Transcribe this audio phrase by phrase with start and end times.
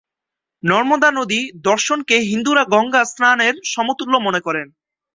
[0.63, 1.41] নর্মদা নদী
[1.61, 4.67] দর্শনকে হিন্দুরা গঙ্গা স্নানের সমতুল্য মনে করেন।